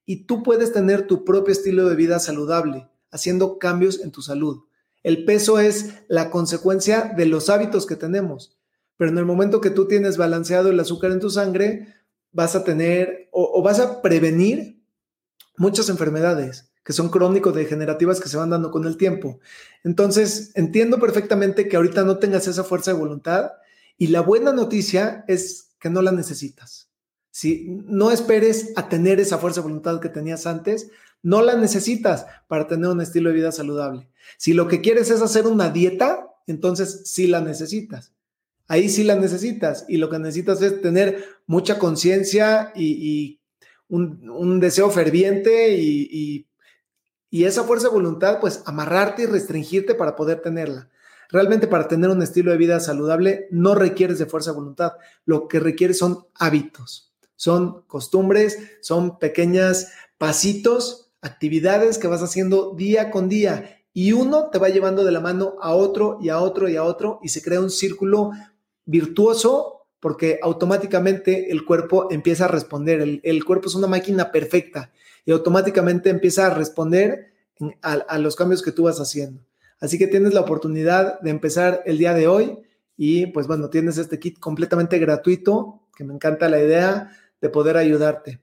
Y 0.05 0.25
tú 0.25 0.43
puedes 0.43 0.73
tener 0.73 1.07
tu 1.07 1.23
propio 1.23 1.53
estilo 1.53 1.89
de 1.89 1.95
vida 1.95 2.19
saludable, 2.19 2.89
haciendo 3.09 3.57
cambios 3.57 4.01
en 4.01 4.11
tu 4.11 4.21
salud. 4.21 4.65
El 5.01 5.23
peso 5.23 5.59
es 5.59 5.93
la 6.09 6.29
consecuencia 6.29 7.13
de 7.15 7.25
los 7.25 7.49
hábitos 7.49 7.85
que 7.85 7.95
tenemos. 7.95 8.59
Pero 8.97 9.11
en 9.11 9.17
el 9.17 9.25
momento 9.25 9.61
que 9.61 9.69
tú 9.69 9.87
tienes 9.87 10.17
balanceado 10.17 10.69
el 10.69 10.79
azúcar 10.79 11.11
en 11.11 11.21
tu 11.21 11.29
sangre, 11.29 11.87
vas 12.33 12.55
a 12.55 12.65
tener 12.65 13.29
o, 13.31 13.61
vas 13.63 13.79
a 13.79 14.01
prevenir 14.01 14.83
muchas 15.57 15.87
enfermedades 15.87 16.69
que 16.83 16.91
son 16.91 17.09
crónico-degenerativas 17.09 18.19
que 18.19 18.27
se 18.27 18.37
van 18.37 18.49
dando 18.49 18.71
con 18.71 18.85
el 18.85 18.97
tiempo. 18.97 19.39
Entonces, 19.85 20.51
entiendo 20.53 20.99
perfectamente 20.99 21.69
que 21.69 21.77
ahorita 21.77 22.03
no 22.03 22.17
tengas 22.17 22.45
esa 22.47 22.65
fuerza 22.65 22.91
de 22.91 22.99
voluntad 22.99 23.53
y 23.97 24.07
la 24.07 24.21
buena 24.21 24.51
noticia 24.51 25.23
es 25.27 25.71
que 25.79 25.89
no 25.89 26.01
la 26.01 26.11
necesitas. 26.11 26.89
Si 27.31 27.65
no 27.85 28.11
esperes 28.11 28.71
a 28.75 28.87
tener 28.89 29.19
esa 29.19 29.37
fuerza 29.37 29.61
de 29.61 29.67
voluntad 29.67 29.99
que 29.99 30.09
tenías 30.09 30.47
antes, 30.47 30.89
no 31.21 31.41
la 31.41 31.55
necesitas 31.55 32.25
para 32.47 32.67
tener 32.67 32.89
un 32.89 33.01
estilo 33.01 33.29
de 33.29 33.35
vida 33.35 33.51
saludable. 33.51 34.09
Si 34.37 34.53
lo 34.53 34.67
que 34.67 34.81
quieres 34.81 35.09
es 35.09 35.21
hacer 35.21 35.47
una 35.47 35.69
dieta, 35.69 36.27
entonces 36.47 37.01
sí 37.05 37.27
la 37.27 37.41
necesitas 37.41 38.15
ahí 38.67 38.89
sí 38.89 39.03
la 39.03 39.15
necesitas 39.15 39.85
y 39.87 39.97
lo 39.97 40.09
que 40.09 40.19
necesitas 40.19 40.61
es 40.61 40.81
tener 40.81 41.23
mucha 41.45 41.77
conciencia 41.79 42.71
y, 42.75 43.39
un, 43.87 44.59
deseo 44.59 44.89
ferviente 44.89 45.75
y, 45.77 46.47
esa 47.31 47.65
fuerza 47.65 47.89
de 47.89 47.93
voluntad, 47.93 48.39
pues 48.39 48.63
amarrarte 48.65 49.23
y 49.23 49.25
restringirte 49.25 49.93
para 49.93 50.15
poder 50.15 50.41
tenerla. 50.41 50.89
Realmente 51.29 51.67
para 51.67 51.87
tener 51.87 52.09
un 52.09 52.21
estilo 52.21 52.51
de 52.51 52.57
vida 52.57 52.79
saludable 52.79 53.47
no 53.51 53.75
requieres 53.75 54.19
de 54.19 54.25
fuerza 54.25 54.51
de 54.51 54.57
voluntad, 54.57 54.93
lo 55.25 55.47
que 55.47 55.59
requieres 55.59 55.97
son 55.97 56.27
hábitos, 56.35 57.13
son 57.35 57.83
costumbres, 57.87 58.57
son 58.81 59.17
pequeñas 59.19 59.91
pasitos, 60.17 61.11
actividades 61.21 61.97
que 61.97 62.07
vas 62.07 62.21
haciendo 62.21 62.73
día 62.75 63.11
con 63.11 63.29
día 63.29 63.81
y 63.93 64.11
uno 64.11 64.49
te 64.51 64.59
va 64.59 64.69
llevando 64.69 65.03
de 65.03 65.11
la 65.11 65.21
mano 65.21 65.55
a 65.61 65.73
otro 65.73 66.19
y 66.21 66.29
a 66.29 66.39
otro 66.39 66.69
y 66.69 66.75
a 66.75 66.83
otro 66.83 67.19
y 67.23 67.29
se 67.29 67.41
crea 67.41 67.61
un 67.61 67.71
círculo 67.71 68.31
virtuoso 68.85 69.87
porque 69.99 70.37
automáticamente 70.43 71.51
el 71.51 71.65
cuerpo 71.65 72.09
empieza 72.11 72.45
a 72.45 72.49
responder. 72.49 73.21
El, 73.23 73.45
cuerpo 73.45 73.69
es 73.69 73.75
una 73.75 73.87
máquina 73.87 74.31
perfecta 74.31 74.91
y 75.25 75.31
automáticamente 75.31 76.09
empieza 76.09 76.45
a 76.45 76.49
responder 76.51 77.33
a, 77.81 78.19
los 78.19 78.35
cambios 78.35 78.61
que 78.61 78.71
tú 78.71 78.83
vas 78.83 78.99
haciendo. 78.99 79.41
Así 79.79 79.97
que 79.97 80.07
tienes 80.07 80.33
la 80.33 80.41
oportunidad 80.41 81.19
de 81.21 81.29
empezar 81.29 81.83
el 81.85 81.97
día 81.97 82.13
de 82.13 82.27
hoy 82.27 82.59
Y 82.97 83.27
pues 83.27 83.47
bueno, 83.47 83.69
tienes 83.69 83.97
este 83.97 84.19
kit 84.19 84.39
completamente 84.39 84.99
gratuito, 84.99 85.81
que 85.97 86.05
me 86.05 86.13
encanta 86.13 86.47
la 86.47 86.61
idea 86.61 87.11
de 87.41 87.49
poder 87.49 87.75
ayudarte. 87.75 88.41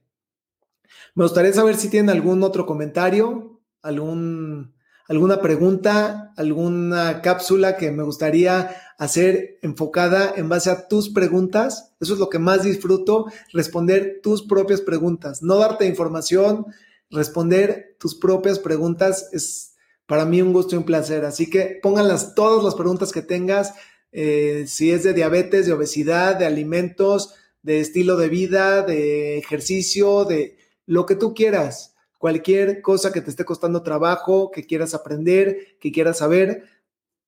Me 1.15 1.23
gustaría 1.23 1.53
saber 1.53 1.75
si 1.75 1.89
tienen 1.89 2.11
algún 2.11 2.43
otro 2.43 2.65
comentario, 2.65 3.61
algún, 3.81 4.75
alguna 5.07 5.41
pregunta, 5.41 6.33
alguna 6.37 7.21
cápsula 7.21 7.77
que 7.77 7.91
me 7.91 8.03
gustaría 8.03 8.75
hacer 8.97 9.57
enfocada 9.61 10.33
en 10.35 10.49
base 10.49 10.69
a 10.69 10.87
tus 10.87 11.09
preguntas. 11.09 11.93
Eso 11.99 12.13
es 12.13 12.19
lo 12.19 12.29
que 12.29 12.39
más 12.39 12.63
disfruto, 12.63 13.25
responder 13.51 14.19
tus 14.21 14.43
propias 14.43 14.81
preguntas, 14.81 15.41
no 15.41 15.57
darte 15.57 15.85
información, 15.85 16.67
responder 17.09 17.95
tus 17.99 18.15
propias 18.15 18.59
preguntas 18.59 19.29
es 19.31 19.72
para 20.05 20.25
mí 20.25 20.41
un 20.41 20.53
gusto 20.53 20.75
y 20.75 20.77
un 20.77 20.85
placer. 20.85 21.25
Así 21.25 21.49
que 21.49 21.79
pónganlas 21.81 22.35
todas 22.35 22.63
las 22.63 22.75
preguntas 22.75 23.11
que 23.11 23.21
tengas, 23.21 23.73
eh, 24.11 24.65
si 24.67 24.91
es 24.91 25.03
de 25.03 25.13
diabetes, 25.13 25.65
de 25.65 25.73
obesidad, 25.73 26.35
de 26.35 26.45
alimentos, 26.45 27.35
de 27.61 27.79
estilo 27.79 28.17
de 28.17 28.29
vida, 28.29 28.81
de 28.81 29.37
ejercicio, 29.37 30.25
de 30.25 30.57
lo 30.85 31.05
que 31.05 31.15
tú 31.15 31.33
quieras. 31.33 31.95
Cualquier 32.17 32.81
cosa 32.81 33.11
que 33.11 33.21
te 33.21 33.29
esté 33.29 33.45
costando 33.45 33.83
trabajo, 33.83 34.51
que 34.51 34.65
quieras 34.65 34.93
aprender, 34.93 35.77
que 35.79 35.91
quieras 35.91 36.19
saber, 36.19 36.63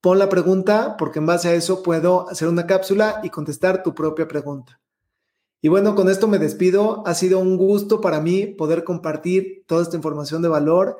pon 0.02 0.20
la 0.20 0.30
pregunta 0.30 0.96
porque 0.98 1.20
en 1.20 1.26
base 1.26 1.50
a 1.50 1.56
eso 1.56 1.84
puedo 1.84 2.30
hacer 2.30 2.48
una 2.48 2.68
cápsula 2.68 3.22
y 3.24 3.30
contestar 3.30 3.84
tu 3.84 3.96
propia 3.96 4.28
pregunta. 4.28 4.80
Y 5.62 5.68
bueno, 5.68 5.96
con 5.96 6.10
esto 6.10 6.28
me 6.28 6.38
despido. 6.38 7.02
Ha 7.08 7.16
sido 7.16 7.40
un 7.40 7.58
gusto 7.58 8.00
para 8.00 8.22
mí 8.22 8.46
poder 8.46 8.84
compartir 8.84 9.64
toda 9.66 9.82
esta 9.82 9.96
información 9.96 10.44
de 10.44 10.48
valor 10.48 11.00